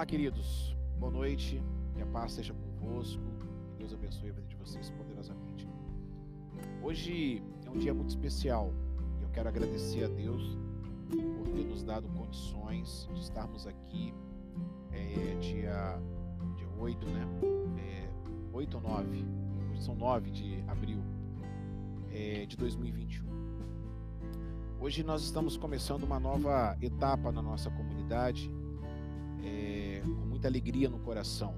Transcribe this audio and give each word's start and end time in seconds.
Olá, 0.00 0.06
queridos. 0.06 0.74
Boa 0.98 1.12
noite. 1.12 1.62
Que 1.94 2.00
a 2.00 2.06
paz 2.06 2.32
seja 2.32 2.54
convosco. 2.54 3.22
Que 3.68 3.76
Deus 3.80 3.92
abençoe 3.92 4.30
a 4.30 4.32
vida 4.32 4.46
de 4.46 4.56
vocês 4.56 4.88
poderosamente. 4.92 5.68
Hoje 6.82 7.42
é 7.66 7.70
um 7.70 7.76
dia 7.76 7.92
muito 7.92 8.08
especial. 8.08 8.72
Eu 9.20 9.28
quero 9.28 9.50
agradecer 9.50 10.04
a 10.04 10.08
Deus 10.08 10.56
por 11.10 11.48
ter 11.48 11.66
nos 11.66 11.82
dado 11.82 12.08
condições 12.08 13.10
de 13.12 13.20
estarmos 13.20 13.66
aqui 13.66 14.14
é, 14.90 15.36
dia, 15.38 16.00
dia 16.56 16.68
8, 16.78 17.06
né? 17.06 17.28
É, 17.78 18.08
8 18.54 18.74
ou 18.78 18.82
9? 18.82 19.24
Hoje 19.70 19.82
são 19.82 19.94
9 19.94 20.30
de 20.30 20.64
abril 20.66 21.04
é, 22.10 22.46
de 22.46 22.56
2021. 22.56 23.28
Hoje 24.80 25.02
nós 25.02 25.22
estamos 25.22 25.58
começando 25.58 26.04
uma 26.04 26.18
nova 26.18 26.74
etapa 26.80 27.30
na 27.30 27.42
nossa 27.42 27.70
comunidade, 27.70 28.48
com 28.48 28.59
muita 30.40 30.48
alegria 30.48 30.88
no 30.88 30.98
coração, 31.00 31.54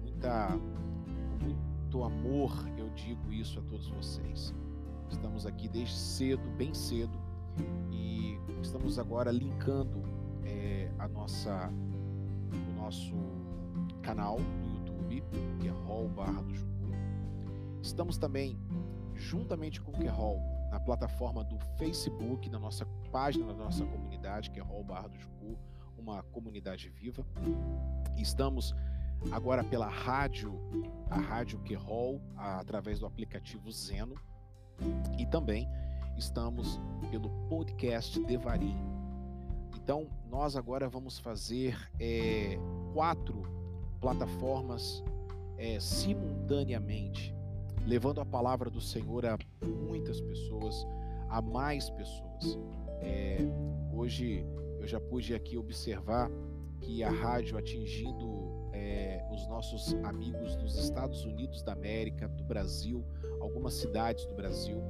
muita, 0.00 0.50
muito 1.40 2.04
amor, 2.04 2.52
eu 2.78 2.88
digo 2.90 3.32
isso 3.32 3.58
a 3.58 3.62
todos 3.62 3.88
vocês. 3.88 4.54
Estamos 5.10 5.44
aqui 5.44 5.68
desde 5.68 5.96
cedo, 5.96 6.48
bem 6.56 6.72
cedo, 6.72 7.18
e 7.90 8.38
estamos 8.62 9.00
agora 9.00 9.32
linkando 9.32 10.04
é, 10.44 10.88
a 11.00 11.08
nossa, 11.08 11.68
o 12.52 12.80
nosso 12.80 13.12
canal 14.02 14.38
no 14.38 14.76
YouTube, 14.76 15.24
que 15.58 15.66
é 15.66 15.72
Hall 15.72 16.08
Barra 16.08 16.42
do 16.42 16.54
Jucu. 16.54 16.92
Estamos 17.82 18.16
também, 18.16 18.56
juntamente 19.16 19.80
com 19.80 19.90
o 19.90 19.94
Querol, 19.98 20.40
na 20.70 20.78
plataforma 20.78 21.42
do 21.42 21.58
Facebook, 21.76 22.48
na 22.50 22.60
nossa 22.60 22.86
página 23.10 23.48
da 23.48 23.64
nossa 23.64 23.84
comunidade, 23.84 24.52
que 24.52 24.60
é 24.60 24.62
Hall 24.62 24.84
Barra 24.84 25.08
do 25.08 25.18
Jucu, 25.18 25.58
uma 25.98 26.22
comunidade 26.24 26.88
viva. 26.88 27.24
Estamos 28.16 28.74
agora 29.30 29.64
pela 29.64 29.88
rádio, 29.88 30.52
a 31.10 31.18
Rádio 31.18 31.58
Querol, 31.60 32.20
através 32.36 32.98
do 32.98 33.06
aplicativo 33.06 33.70
Zeno, 33.70 34.14
e 35.18 35.26
também 35.26 35.68
estamos 36.16 36.80
pelo 37.10 37.30
podcast 37.48 38.18
Devarim. 38.24 38.76
Então, 39.74 40.08
nós 40.28 40.56
agora 40.56 40.88
vamos 40.88 41.18
fazer 41.18 41.76
é, 42.00 42.58
quatro 42.92 43.42
plataformas 44.00 45.02
é, 45.58 45.78
simultaneamente 45.78 47.36
levando 47.86 48.20
a 48.20 48.24
palavra 48.26 48.68
do 48.68 48.80
Senhor 48.80 49.24
a 49.24 49.38
muitas 49.64 50.20
pessoas, 50.20 50.86
a 51.28 51.40
mais 51.40 51.88
pessoas. 51.90 52.58
É, 53.00 53.38
hoje 53.92 54.44
eu 54.86 54.90
já 54.90 55.00
pude 55.00 55.34
aqui 55.34 55.58
observar 55.58 56.30
que 56.80 57.02
a 57.02 57.10
rádio 57.10 57.58
atingindo 57.58 58.70
é, 58.72 59.26
os 59.32 59.44
nossos 59.48 59.94
amigos 60.04 60.54
dos 60.54 60.78
Estados 60.78 61.24
Unidos 61.24 61.60
da 61.60 61.72
América, 61.72 62.28
do 62.28 62.44
Brasil, 62.44 63.04
algumas 63.40 63.74
cidades 63.74 64.24
do 64.26 64.34
Brasil, 64.36 64.80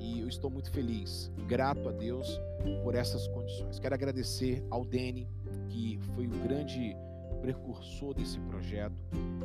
e 0.00 0.20
eu 0.20 0.28
estou 0.28 0.48
muito 0.48 0.70
feliz, 0.70 1.30
grato 1.46 1.90
a 1.90 1.92
Deus 1.92 2.40
por 2.82 2.94
essas 2.94 3.28
condições. 3.28 3.78
Quero 3.78 3.94
agradecer 3.94 4.64
ao 4.70 4.82
Dene, 4.82 5.28
que 5.68 5.98
foi 6.14 6.26
o 6.26 6.30
grande 6.30 6.96
precursor 7.42 8.14
desse 8.14 8.40
projeto. 8.40 8.96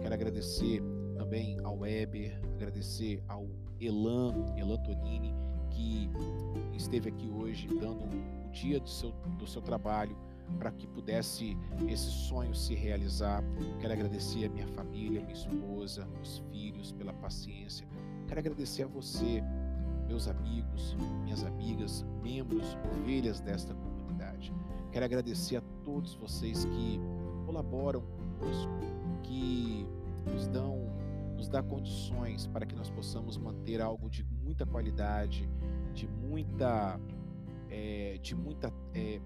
Quero 0.01 0.13
agradecer 0.13 0.81
também 1.17 1.57
ao 1.61 1.79
Weber, 1.79 2.39
agradecer 2.55 3.21
ao 3.27 3.49
Elan, 3.81 4.45
Elan 4.55 4.77
Tonini, 4.77 5.35
que 5.71 6.09
esteve 6.73 7.09
aqui 7.09 7.29
hoje 7.29 7.67
dando 7.67 8.42
dia 8.53 8.79
do 8.79 8.89
seu, 8.89 9.11
do 9.37 9.45
seu 9.47 9.61
trabalho 9.61 10.15
para 10.59 10.71
que 10.71 10.87
pudesse 10.87 11.57
esse 11.87 12.09
sonho 12.09 12.53
se 12.53 12.75
realizar. 12.75 13.43
Quero 13.79 13.93
agradecer 13.93 14.45
a 14.45 14.49
minha 14.49 14.67
família, 14.67 15.21
minha 15.21 15.33
esposa, 15.33 16.05
meus 16.05 16.39
filhos 16.51 16.91
pela 16.91 17.13
paciência. 17.13 17.87
Quero 18.27 18.39
agradecer 18.39 18.83
a 18.83 18.87
você, 18.87 19.43
meus 20.07 20.27
amigos, 20.27 20.95
minhas 21.23 21.43
amigas, 21.43 22.05
membros, 22.21 22.77
ovelhas 22.91 23.39
desta 23.41 23.73
comunidade. 23.73 24.53
Quero 24.91 25.05
agradecer 25.05 25.57
a 25.57 25.61
todos 25.83 26.13
vocês 26.15 26.65
que 26.65 26.99
colaboram 27.45 28.01
conosco, 28.01 28.73
que 29.23 29.87
nos 30.31 30.47
dão 30.47 30.93
nos 31.35 31.49
dá 31.49 31.61
condições 31.61 32.47
para 32.47 32.65
que 32.65 32.73
nós 32.73 32.89
possamos 32.89 33.37
manter 33.37 33.81
algo 33.81 34.09
de 34.09 34.23
muita 34.23 34.65
qualidade, 34.65 35.49
de 35.93 36.07
muita, 36.07 36.97
é, 37.73 38.19
de 38.21 38.35
muita, 38.35 38.71
é, 38.93 39.19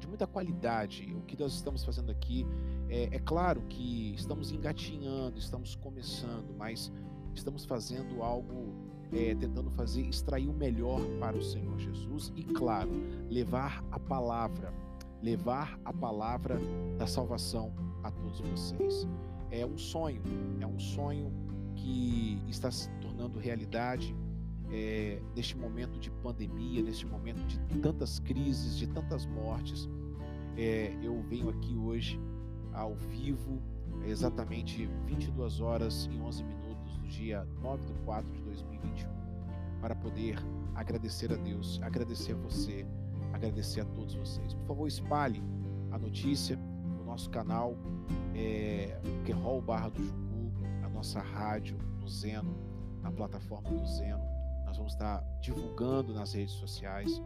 de 0.00 0.08
muita 0.08 0.26
qualidade. 0.26 1.14
O 1.14 1.22
que 1.22 1.38
nós 1.38 1.54
estamos 1.54 1.84
fazendo 1.84 2.10
aqui 2.10 2.44
é, 2.88 3.04
é 3.14 3.18
claro 3.20 3.62
que 3.68 4.12
estamos 4.14 4.50
engatinhando, 4.50 5.38
estamos 5.38 5.76
começando, 5.76 6.52
mas 6.58 6.92
estamos 7.32 7.64
fazendo 7.64 8.20
algo 8.22 8.74
é, 9.12 9.34
tentando 9.34 9.70
fazer, 9.70 10.02
extrair 10.02 10.48
o 10.48 10.52
melhor 10.52 11.00
para 11.20 11.36
o 11.36 11.42
Senhor 11.42 11.78
Jesus 11.78 12.32
e, 12.34 12.42
claro, 12.42 12.90
levar 13.30 13.84
a 13.92 14.00
palavra, 14.00 14.74
levar 15.22 15.78
a 15.84 15.92
palavra 15.92 16.58
da 16.98 17.06
salvação 17.06 17.72
a 18.02 18.10
todos 18.10 18.40
vocês. 18.40 19.06
É 19.50 19.64
um 19.64 19.78
sonho, 19.78 20.22
é 20.60 20.66
um 20.66 20.78
sonho 20.78 21.30
que 21.76 22.42
está 22.48 22.70
se 22.70 22.88
tornando 23.00 23.38
realidade 23.38 24.14
é, 24.72 25.20
neste 25.36 25.56
momento 25.56 25.98
de 25.98 26.10
pandemia, 26.10 26.82
neste 26.82 27.06
momento 27.06 27.44
de 27.46 27.58
tantas 27.80 28.18
crises, 28.18 28.76
de 28.76 28.86
tantas 28.86 29.26
mortes. 29.26 29.88
É, 30.56 30.96
eu 31.02 31.20
venho 31.22 31.48
aqui 31.48 31.76
hoje 31.76 32.20
ao 32.72 32.94
vivo, 32.94 33.62
exatamente 34.06 34.86
22 35.06 35.60
horas 35.60 36.08
e 36.10 36.18
11 36.18 36.44
minutos 36.44 36.96
do 36.98 37.06
dia 37.08 37.46
9 37.62 37.86
de 37.86 37.94
4 38.04 38.32
de 38.32 38.42
2021, 38.42 39.08
para 39.80 39.94
poder 39.94 40.38
agradecer 40.74 41.32
a 41.32 41.36
Deus, 41.36 41.80
agradecer 41.82 42.32
a 42.32 42.36
você, 42.36 42.86
agradecer 43.32 43.82
a 43.82 43.84
todos 43.84 44.14
vocês. 44.14 44.54
Por 44.54 44.66
favor, 44.66 44.88
espalhe 44.88 45.42
a 45.90 45.98
notícia, 45.98 46.58
o 47.00 47.04
nosso 47.04 47.28
canal, 47.30 47.76
é, 48.34 48.98
que 49.24 49.32
Hall 49.32 49.60
Barra 49.60 49.90
do 49.90 50.02
Jucu, 50.02 50.22
nossa 51.02 51.20
rádio 51.20 51.76
no 52.00 52.08
Zeno, 52.08 52.56
na 53.02 53.10
plataforma 53.10 53.68
do 53.70 53.84
Zeno. 53.84 54.31
Nós 54.72 54.78
vamos 54.78 54.94
estar 54.94 55.22
divulgando 55.38 56.14
nas 56.14 56.32
redes 56.32 56.54
sociais 56.54 57.20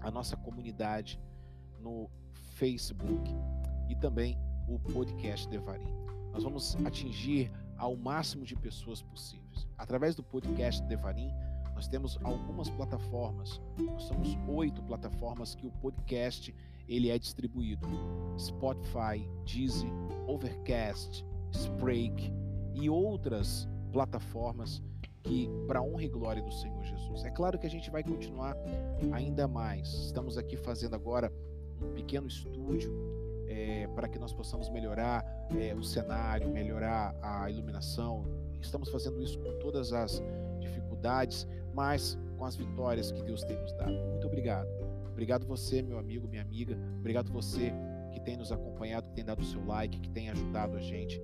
a 0.00 0.10
nossa 0.10 0.34
comunidade 0.34 1.20
no 1.78 2.08
Facebook 2.54 3.30
e 3.86 3.94
também 3.94 4.38
o 4.66 4.78
podcast 4.78 5.46
Devarim. 5.46 5.94
Nós 6.32 6.42
vamos 6.42 6.74
atingir 6.86 7.52
ao 7.76 7.94
máximo 7.98 8.46
de 8.46 8.56
pessoas 8.56 9.02
possíveis. 9.02 9.68
Através 9.76 10.14
do 10.14 10.22
podcast 10.22 10.82
Devarim, 10.84 11.30
nós 11.74 11.86
temos 11.86 12.18
algumas 12.24 12.70
plataformas. 12.70 13.60
Nós 13.78 14.08
temos 14.08 14.34
oito 14.48 14.82
plataformas 14.84 15.54
que 15.54 15.66
o 15.66 15.70
podcast 15.70 16.54
ele 16.88 17.10
é 17.10 17.18
distribuído: 17.18 17.86
Spotify, 18.38 19.28
Deezer, 19.44 19.90
Overcast, 20.26 21.26
Spreak, 21.52 22.32
e 22.72 22.88
outras 22.88 23.68
plataformas 23.92 24.82
que 25.24 25.50
para 25.66 25.82
honra 25.82 26.04
e 26.04 26.08
glória 26.08 26.42
do 26.42 26.52
Senhor 26.52 26.84
Jesus. 26.84 27.24
É 27.24 27.30
claro 27.30 27.58
que 27.58 27.66
a 27.66 27.70
gente 27.70 27.90
vai 27.90 28.04
continuar 28.04 28.56
ainda 29.10 29.48
mais. 29.48 29.88
Estamos 29.88 30.36
aqui 30.38 30.56
fazendo 30.56 30.94
agora 30.94 31.32
um 31.82 31.92
pequeno 31.94 32.28
estúdio 32.28 32.92
é, 33.48 33.88
para 33.94 34.06
que 34.06 34.18
nós 34.18 34.32
possamos 34.32 34.68
melhorar 34.68 35.24
é, 35.58 35.74
o 35.74 35.82
cenário, 35.82 36.48
melhorar 36.48 37.16
a 37.22 37.50
iluminação. 37.50 38.24
Estamos 38.60 38.90
fazendo 38.90 39.20
isso 39.22 39.38
com 39.38 39.58
todas 39.58 39.92
as 39.92 40.22
dificuldades, 40.60 41.46
mas 41.72 42.18
com 42.36 42.44
as 42.44 42.54
vitórias 42.54 43.10
que 43.10 43.22
Deus 43.22 43.42
tem 43.44 43.56
nos 43.56 43.72
dado. 43.72 43.92
Muito 43.92 44.26
obrigado. 44.26 44.68
Obrigado 45.10 45.46
você, 45.46 45.80
meu 45.80 45.98
amigo, 45.98 46.28
minha 46.28 46.42
amiga. 46.42 46.78
Obrigado 46.98 47.32
você 47.32 47.72
que 48.12 48.20
tem 48.20 48.36
nos 48.36 48.52
acompanhado, 48.52 49.08
que 49.08 49.14
tem 49.14 49.24
dado 49.24 49.40
o 49.40 49.44
seu 49.44 49.64
like, 49.64 49.98
que 50.00 50.10
tem 50.10 50.28
ajudado 50.28 50.76
a 50.76 50.80
gente. 50.80 51.20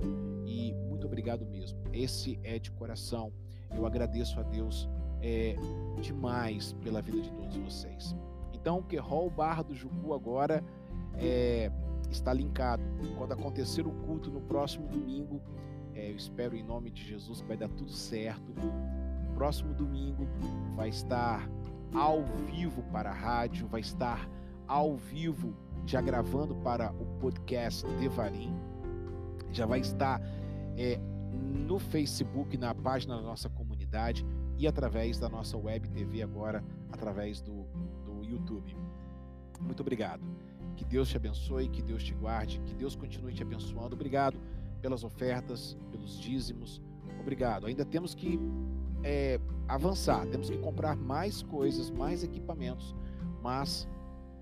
E 0.47 0.73
muito 0.89 1.07
obrigado 1.07 1.45
mesmo. 1.45 1.79
Esse 1.93 2.39
é 2.43 2.59
de 2.59 2.71
coração. 2.71 3.33
Eu 3.75 3.87
agradeço 3.87 4.39
a 4.41 4.43
Deus 4.43 4.89
é, 5.23 5.57
demais 6.01 6.73
pela 6.83 7.01
vida 7.01 7.21
de 7.21 7.31
todos 7.33 7.57
vocês. 7.57 8.17
Então, 8.53 8.83
que 8.83 8.97
Rol 8.97 9.31
Barra 9.31 9.63
do 9.63 9.75
Jucu 9.75 10.13
agora 10.13 10.63
é, 11.15 11.71
está 12.11 12.33
linkado. 12.33 12.83
Quando 13.17 13.33
acontecer 13.33 13.87
o 13.87 13.91
culto 13.91 14.31
no 14.31 14.41
próximo 14.41 14.87
domingo, 14.89 15.41
é, 15.95 16.11
eu 16.11 16.17
espero 16.17 16.57
em 16.57 16.63
nome 16.63 16.91
de 16.91 17.05
Jesus 17.05 17.41
que 17.41 17.49
vai 17.49 17.57
dar 17.57 17.69
tudo 17.69 17.93
certo. 17.93 18.53
Próximo 19.35 19.73
domingo 19.75 20.27
vai 20.77 20.89
estar 20.89 21.49
ao 21.95 22.25
vivo 22.47 22.83
para 22.93 23.11
a 23.11 23.15
rádio, 23.15 23.67
vai 23.67 23.81
estar 23.81 24.29
ao 24.67 24.97
vivo 24.97 25.55
já 25.87 26.01
gravando 26.01 26.55
para 26.57 26.93
o 26.93 27.07
podcast 27.19 27.87
Devarim. 27.99 28.55
Já 29.51 29.67
vai 29.67 29.81
estar 29.81 30.21
é, 30.77 31.01
no 31.33 31.79
Facebook, 31.79 32.57
na 32.57 32.75
página 32.75 33.17
da 33.17 33.23
nossa 33.23 33.49
comunidade 33.49 34.25
e 34.59 34.67
através 34.67 35.19
da 35.19 35.29
nossa 35.29 35.57
web 35.57 35.89
TV 35.89 36.23
agora, 36.23 36.63
através 36.93 37.41
do, 37.41 37.65
do 38.05 38.25
YouTube. 38.25 38.77
Muito 39.61 39.81
obrigado. 39.81 40.23
Que 40.77 40.85
Deus 40.85 41.09
te 41.09 41.17
abençoe, 41.17 41.69
que 41.69 41.83
Deus 41.83 42.03
te 42.03 42.15
guarde, 42.15 42.61
que 42.61 42.75
Deus 42.75 42.97
continue 42.97 43.33
te 43.33 43.43
abençoando. 43.43 43.95
Obrigado 43.95 44.39
pelas 44.81 45.05
ofertas, 45.05 45.77
pelos 45.91 46.19
dízimos. 46.19 46.81
Obrigado. 47.21 47.67
Ainda 47.67 47.85
temos 47.85 48.15
que 48.15 48.39
é, 49.03 49.39
avançar, 49.69 50.27
temos 50.27 50.51
que 50.51 50.59
comprar 50.59 50.97
mais 50.97 51.43
coisas, 51.43 51.91
mais 51.91 52.25
equipamentos, 52.25 52.95
mas 53.43 53.87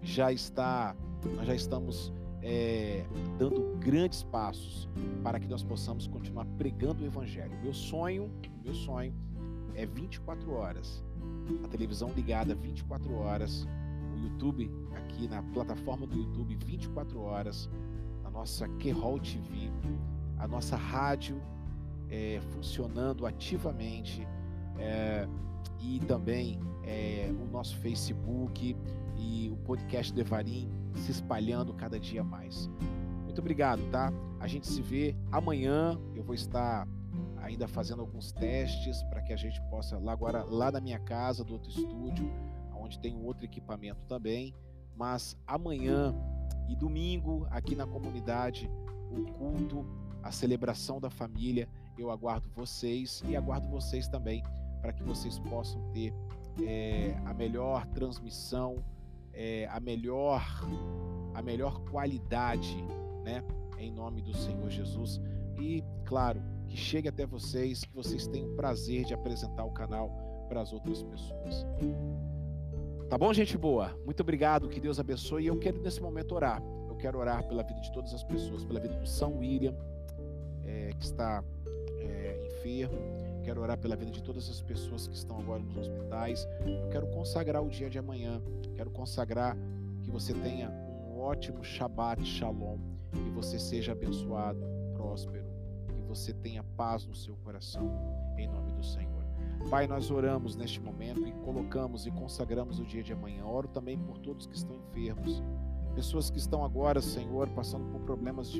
já 0.02 0.32
está, 0.32 0.96
nós 1.37 1.46
já 1.46 1.55
estamos 1.55 2.12
é, 2.48 3.04
dando 3.38 3.76
grandes 3.78 4.22
passos 4.22 4.88
para 5.22 5.38
que 5.38 5.46
nós 5.46 5.62
possamos 5.62 6.06
continuar 6.06 6.46
pregando 6.56 7.04
o 7.04 7.06
Evangelho. 7.06 7.52
Meu 7.62 7.74
sonho, 7.74 8.30
meu 8.64 8.74
sonho 8.74 9.12
é 9.74 9.84
24 9.84 10.50
horas, 10.54 11.04
a 11.62 11.68
televisão 11.68 12.10
ligada 12.16 12.54
24 12.54 13.14
horas, 13.14 13.66
o 14.14 14.18
YouTube 14.22 14.70
aqui 14.96 15.28
na 15.28 15.42
plataforma 15.42 16.06
do 16.06 16.16
YouTube 16.16 16.56
24 16.64 17.20
horas, 17.20 17.68
a 18.24 18.30
nossa 18.30 18.66
Querol 18.66 19.20
TV, 19.20 19.70
a 20.38 20.48
nossa 20.48 20.74
rádio 20.74 21.38
é, 22.08 22.40
funcionando 22.54 23.26
ativamente 23.26 24.26
é, 24.78 25.28
e 25.80 26.00
também 26.00 26.58
é, 26.82 27.30
o 27.30 27.52
nosso 27.52 27.76
Facebook 27.76 28.74
e 29.19 29.50
o 29.50 29.56
podcast 29.56 30.12
Devarim 30.12 30.70
se 30.94 31.11
espalhando 31.11 31.75
cada 31.75 31.99
dia 31.99 32.23
mais. 32.23 32.70
Muito 33.25 33.41
obrigado, 33.41 33.82
tá? 33.91 34.12
A 34.41 34.47
gente 34.47 34.67
se 34.67 34.81
vê 34.81 35.15
amanhã. 35.31 35.99
Eu 36.15 36.23
vou 36.23 36.35
estar 36.35 36.87
ainda 37.43 37.69
fazendo 37.69 38.00
alguns 38.00 38.32
testes 38.32 39.03
para 39.05 39.23
que 39.23 39.32
a 39.32 39.37
gente 39.37 39.61
possa 39.70 39.99
lá 39.99 40.12
agora 40.12 40.44
lá 40.44 40.70
na 40.70 40.81
minha 40.81 40.99
casa, 40.99 41.44
do 41.44 41.53
outro 41.53 41.70
estúdio, 41.70 42.31
onde 42.75 42.99
tem 42.99 43.17
outro 43.25 43.44
equipamento 43.44 44.00
também. 44.06 44.55
Mas 44.97 45.37
amanhã 45.47 46.15
e 46.69 46.75
domingo 46.75 47.47
aqui 47.50 47.75
na 47.75 47.87
comunidade, 47.87 48.70
o 49.11 49.25
culto, 49.32 49.87
a 50.23 50.32
celebração 50.32 51.00
da 51.00 51.11
família, 51.11 51.69
eu 51.97 52.11
aguardo 52.11 52.49
vocês 52.50 53.23
e 53.29 53.37
aguardo 53.37 53.69
vocês 53.69 54.09
também 54.09 54.43
para 54.81 54.93
que 54.93 55.03
vocês 55.03 55.38
possam 55.38 55.81
ter 55.93 56.12
é, 56.62 57.17
a 57.25 57.35
melhor 57.35 57.87
transmissão 57.87 58.85
é, 59.38 59.69
a 59.70 59.79
melhor 59.79 60.44
a 61.32 61.40
melhor 61.40 61.81
qualidade, 61.85 62.76
né? 63.23 63.44
Em 63.79 63.93
nome 63.93 64.20
do 64.20 64.37
Senhor 64.37 64.69
Jesus 64.69 65.20
e 65.56 65.85
claro 66.05 66.43
que 66.67 66.76
chegue 66.76 67.08
até 67.08 67.25
vocês, 67.25 67.85
que 67.85 67.94
vocês 67.94 68.26
tenham 68.26 68.50
o 68.50 68.56
prazer 68.56 69.05
de 69.05 69.14
apresentar 69.14 69.64
o 69.64 69.70
canal 69.70 70.11
para 70.49 70.61
as 70.61 70.73
outras 70.73 71.02
pessoas. 71.05 71.64
Tá 73.08 73.17
bom, 73.17 73.32
gente 73.32 73.56
boa? 73.56 73.96
Muito 74.05 74.20
obrigado, 74.20 74.69
que 74.69 74.81
Deus 74.81 74.99
abençoe. 74.99 75.44
E 75.44 75.46
eu 75.46 75.58
quero 75.58 75.81
nesse 75.81 76.02
momento 76.02 76.34
orar. 76.34 76.61
Eu 76.88 76.96
quero 76.96 77.19
orar 77.19 77.46
pela 77.46 77.62
vida 77.62 77.81
de 77.81 77.93
todas 77.93 78.12
as 78.12 78.25
pessoas, 78.25 78.64
pela 78.64 78.81
vida 78.81 78.94
do 78.96 79.06
São 79.06 79.38
William, 79.38 79.75
é, 80.64 80.91
que 80.99 81.05
está 81.05 81.44
é, 82.00 82.46
enfermo, 82.46 82.99
quero 83.48 83.62
orar 83.62 83.78
pela 83.78 83.96
vida 83.96 84.10
de 84.10 84.22
todas 84.22 84.50
as 84.50 84.60
pessoas 84.60 85.08
que 85.08 85.14
estão 85.14 85.38
agora 85.38 85.62
nos 85.62 85.74
hospitais. 85.78 86.46
Eu 86.66 86.90
quero 86.90 87.06
consagrar 87.06 87.64
o 87.64 87.70
dia 87.70 87.88
de 87.88 87.98
amanhã. 87.98 88.42
Quero 88.74 88.90
consagrar 88.90 89.56
que 90.02 90.10
você 90.10 90.34
tenha 90.34 90.68
um 90.68 91.18
ótimo 91.18 91.64
Shabbat 91.64 92.22
Shalom, 92.26 92.78
que 93.10 93.30
você 93.30 93.58
seja 93.58 93.92
abençoado, 93.92 94.60
próspero, 94.92 95.46
que 95.96 96.02
você 96.02 96.34
tenha 96.34 96.62
paz 96.62 97.06
no 97.06 97.14
seu 97.14 97.36
coração, 97.36 97.90
em 98.36 98.46
nome 98.46 98.70
do 98.72 98.84
Senhor. 98.84 99.24
Pai, 99.70 99.86
nós 99.86 100.10
oramos 100.10 100.54
neste 100.54 100.78
momento 100.78 101.26
e 101.26 101.32
colocamos 101.32 102.06
e 102.06 102.10
consagramos 102.10 102.78
o 102.78 102.84
dia 102.84 103.02
de 103.02 103.14
amanhã. 103.14 103.46
Oro 103.46 103.68
também 103.68 103.96
por 103.96 104.18
todos 104.18 104.46
que 104.46 104.56
estão 104.56 104.76
enfermos, 104.76 105.42
pessoas 105.94 106.28
que 106.28 106.36
estão 106.36 106.62
agora, 106.62 107.00
Senhor, 107.00 107.48
passando 107.54 107.90
por 107.92 108.02
problemas 108.02 108.52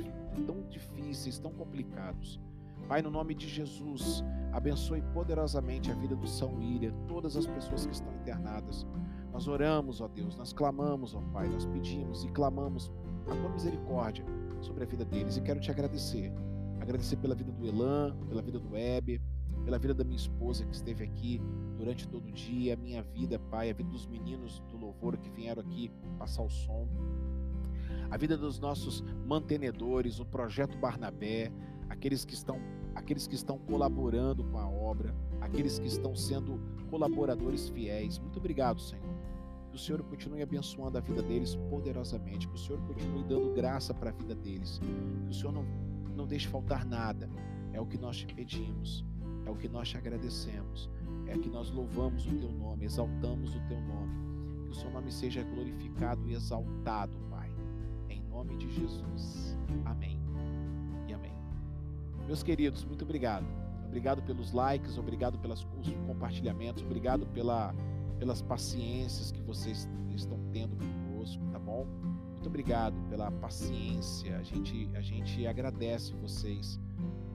tão 0.47 0.63
difíceis, 0.63 1.39
tão 1.39 1.53
complicados. 1.53 2.41
Pai, 2.89 3.03
no 3.03 3.11
nome 3.11 3.35
de 3.35 3.47
Jesus, 3.47 4.25
abençoe 4.53 5.03
poderosamente 5.13 5.91
a 5.91 5.95
vida 5.95 6.17
do 6.17 6.27
São 6.27 6.57
William, 6.57 6.93
todas 7.07 7.37
as 7.37 7.47
pessoas 7.47 7.87
que 7.87 7.93
estão 7.93 8.13
internadas. 8.15 8.87
Nós 9.33 9.47
oramos, 9.47 10.01
ó 10.01 10.09
Deus, 10.09 10.37
nós 10.37 10.53
clamamos, 10.53 11.15
ó 11.15 11.21
Pai, 11.33 11.49
nós 11.49 11.67
pedimos 11.67 12.25
e 12.25 12.29
clamamos 12.29 12.91
a 13.27 13.35
tua 13.37 13.49
misericórdia 13.51 14.25
sobre 14.61 14.85
a 14.85 14.87
vida 14.87 15.05
deles. 15.05 15.37
E 15.37 15.41
quero 15.41 15.61
te 15.61 15.71
agradecer. 15.71 16.33
Agradecer 16.81 17.17
pela 17.17 17.35
vida 17.35 17.53
do 17.53 17.67
Elan, 17.67 18.17
pela 18.29 18.41
vida 18.41 18.59
do 18.59 18.73
Web, 18.73 19.21
pela 19.65 19.79
vida 19.79 19.93
da 19.93 20.05
minha 20.05 20.17
esposa 20.17 20.65
que 20.65 20.75
esteve 20.75 21.05
aqui 21.05 21.41
durante 21.77 22.09
todo 22.09 22.27
o 22.27 22.33
dia, 22.33 22.75
a 22.75 22.77
minha 22.77 23.03
vida, 23.03 23.39
Pai, 23.39 23.71
a 23.71 23.75
vida 23.75 23.91
dos 23.91 24.07
meninos 24.07 24.61
do 24.71 24.79
louvor 24.79 25.17
que 25.19 25.29
vieram 25.31 25.63
aqui 25.63 25.91
passar 26.19 26.43
o 26.43 26.49
som, 26.49 26.89
a 28.11 28.17
vida 28.17 28.37
dos 28.37 28.59
nossos 28.59 29.03
mantenedores, 29.27 30.19
o 30.19 30.25
projeto 30.25 30.79
Barnabé, 30.79 31.53
aqueles 31.89 32.25
que 32.25 32.35
estão 32.35 32.59
aqueles 32.99 33.27
que 33.27 33.35
estão 33.35 33.59
colaborando 33.59 34.45
com 34.45 34.59
a 34.59 34.69
obra, 34.69 35.15
aqueles 35.41 35.79
que 35.79 35.87
estão 35.87 36.15
sendo 36.15 36.61
colaboradores 36.91 37.69
fiéis. 37.69 38.19
Muito 38.19 38.39
obrigado, 38.39 38.81
Senhor. 38.81 39.05
Que 39.71 39.77
o 39.77 39.79
Senhor 39.79 40.03
continue 40.03 40.43
abençoando 40.43 40.99
a 40.99 41.01
vida 41.01 41.23
deles 41.23 41.55
poderosamente, 41.71 42.49
que 42.49 42.55
o 42.55 42.59
Senhor 42.59 42.81
continue 42.87 43.23
dando 43.25 43.55
graça 43.55 43.95
para 43.95 44.11
a 44.11 44.13
vida 44.13 44.35
deles, 44.35 44.79
que 44.79 45.31
o 45.31 45.33
Senhor 45.33 45.53
não, 45.53 45.65
não 46.15 46.27
deixe 46.27 46.49
faltar 46.49 46.85
nada. 46.85 47.31
É 47.73 47.81
o 47.81 47.87
que 47.87 47.99
nós 47.99 48.17
te 48.17 48.27
pedimos, 48.27 49.05
é 49.47 49.51
o 49.51 49.55
que 49.55 49.69
nós 49.69 49.89
te 49.89 49.97
agradecemos, 49.97 50.91
é 51.27 51.39
que 51.39 51.49
nós 51.49 51.71
louvamos 51.71 52.27
o 52.27 52.35
teu 52.35 52.51
nome, 52.51 52.85
exaltamos 52.85 53.55
o 53.55 53.61
teu 53.69 53.81
nome. 53.81 54.65
Que 54.65 54.71
o 54.71 54.75
seu 54.75 54.91
nome 54.91 55.13
seja 55.13 55.43
glorificado 55.45 56.29
e 56.29 56.35
exaltado, 56.35 57.17
Pai. 57.31 57.51
Em 58.09 58.21
nome 58.23 58.57
de 58.57 58.69
Jesus. 58.71 59.57
Amém. 59.85 60.18
Meus 62.29 62.43
queridos, 62.43 62.85
muito 62.85 63.07
obrigado. 63.07 63.47
Obrigado 63.87 64.23
pelos 64.23 64.53
likes, 64.53 64.99
obrigado 64.99 65.39
pelos 65.39 65.67
compartilhamentos, 66.07 66.83
obrigado 66.83 67.27
pela, 67.29 67.75
pelas 68.19 68.43
paciências 68.43 69.33
que 69.33 69.41
vocês 69.41 69.89
estão 70.15 70.39
tendo 70.53 70.77
conosco, 70.77 71.43
tá 71.51 71.59
bom? 71.59 71.87
Muito 71.87 72.47
obrigado 72.47 72.95
pela 73.09 73.31
paciência. 73.31 74.37
A 74.37 74.43
gente, 74.43 74.91
a 74.95 75.01
gente 75.01 75.47
agradece 75.47 76.13
vocês. 76.17 76.79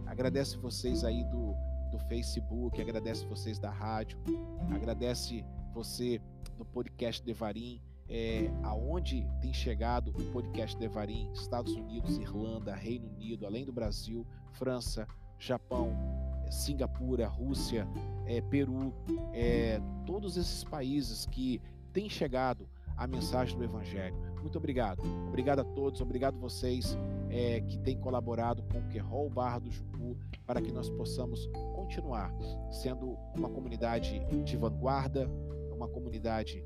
Agradece 0.06 0.58
vocês 0.58 1.04
aí 1.04 1.24
do, 1.24 1.56
do 1.90 1.98
Facebook, 2.08 2.80
agradece 2.80 3.26
vocês 3.26 3.58
da 3.58 3.72
rádio, 3.72 4.20
agradece 4.70 5.44
você 5.74 6.22
do 6.56 6.66
podcast 6.66 7.26
Devarim, 7.26 7.82
é, 8.14 8.48
aonde 8.62 9.28
tem 9.42 9.52
chegado 9.52 10.10
o 10.10 10.32
podcast 10.32 10.78
Devarim, 10.78 11.28
Estados 11.34 11.74
Unidos, 11.74 12.20
Irlanda, 12.20 12.76
Reino 12.76 13.08
Unido, 13.08 13.48
além 13.48 13.66
do 13.66 13.74
Brasil, 13.74 14.24
França, 14.52 15.08
Japão, 15.40 15.92
eh, 16.46 16.52
Singapura, 16.52 17.28
Rússia, 17.28 17.88
é, 18.28 18.40
Peru, 18.40 18.94
é, 19.34 19.82
todos 20.06 20.38
esses 20.38 20.64
países 20.64 21.26
que 21.26 21.60
têm 21.92 22.08
chegado 22.08 22.70
a 22.96 23.08
mensagem 23.08 23.58
do 23.58 23.64
Evangelho. 23.64 24.16
Muito 24.40 24.60
obrigado. 24.60 25.02
Obrigado 25.28 25.62
a 25.62 25.64
todos, 25.64 26.00
obrigado 26.00 26.38
vocês 26.38 26.96
é, 27.32 27.62
que 27.62 27.80
têm 27.80 27.98
colaborado 27.98 28.62
com 28.72 28.78
o 28.78 28.88
Querol 28.90 29.28
Barra 29.28 29.58
do 29.58 29.72
Jucu 29.72 30.16
para 30.46 30.62
que 30.62 30.72
nós 30.72 30.88
possamos 30.88 31.50
continuar 31.74 32.32
sendo 32.72 33.18
uma 33.36 33.50
comunidade 33.50 34.24
de 34.44 34.56
vanguarda, 34.56 35.28
uma 35.72 35.88
comunidade 35.88 36.64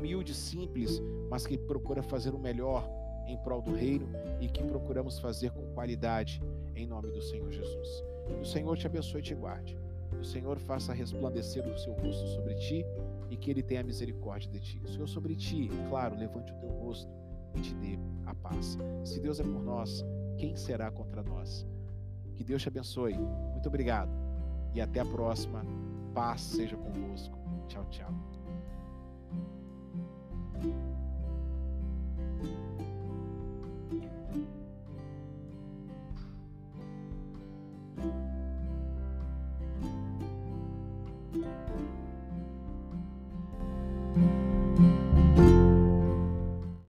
humilde, 0.00 0.34
simples, 0.34 1.00
mas 1.28 1.46
que 1.46 1.58
procura 1.58 2.02
fazer 2.02 2.34
o 2.34 2.38
melhor 2.38 2.88
em 3.26 3.36
prol 3.36 3.60
do 3.60 3.72
reino 3.72 4.08
e 4.40 4.48
que 4.48 4.64
procuramos 4.64 5.18
fazer 5.18 5.52
com 5.52 5.62
qualidade 5.74 6.42
em 6.74 6.86
nome 6.86 7.10
do 7.10 7.20
Senhor 7.20 7.50
Jesus. 7.52 8.02
Que 8.26 8.40
o 8.40 8.44
Senhor 8.44 8.76
te 8.76 8.86
abençoe 8.86 9.20
e 9.20 9.24
te 9.24 9.34
guarde. 9.34 9.76
Que 10.10 10.16
o 10.16 10.24
Senhor 10.24 10.58
faça 10.58 10.92
resplandecer 10.92 11.64
o 11.66 11.78
seu 11.78 11.92
rosto 11.92 12.26
sobre 12.28 12.54
ti 12.54 12.84
e 13.28 13.36
que 13.36 13.50
ele 13.50 13.62
tenha 13.62 13.82
misericórdia 13.82 14.50
de 14.50 14.58
ti. 14.58 14.80
O 14.82 14.88
Senhor 14.88 15.08
sobre 15.08 15.36
ti, 15.36 15.70
claro, 15.88 16.16
levante 16.16 16.50
o 16.52 16.56
teu 16.56 16.70
rosto 16.70 17.12
e 17.54 17.60
te 17.60 17.74
dê 17.74 17.98
a 18.26 18.34
paz. 18.34 18.78
Se 19.04 19.20
Deus 19.20 19.38
é 19.38 19.44
por 19.44 19.62
nós, 19.62 20.04
quem 20.36 20.56
será 20.56 20.90
contra 20.90 21.22
nós? 21.22 21.66
Que 22.34 22.42
Deus 22.42 22.62
te 22.62 22.68
abençoe. 22.68 23.14
Muito 23.52 23.68
obrigado 23.68 24.10
e 24.74 24.80
até 24.80 25.00
a 25.00 25.04
próxima. 25.04 25.62
Paz 26.14 26.40
seja 26.40 26.76
convosco. 26.76 27.38
Tchau, 27.68 27.84
tchau. 27.90 28.39